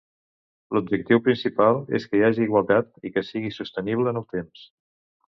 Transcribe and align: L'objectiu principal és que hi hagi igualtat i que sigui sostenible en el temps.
L'objectiu 0.75 1.19
principal 1.25 1.77
és 1.99 2.07
que 2.11 2.17
hi 2.19 2.25
hagi 2.29 2.41
igualtat 2.45 2.89
i 3.09 3.11
que 3.17 3.23
sigui 3.27 3.51
sostenible 3.59 4.15
en 4.15 4.21
el 4.23 4.25
temps. 4.37 4.65